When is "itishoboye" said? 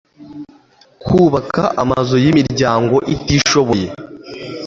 3.15-3.87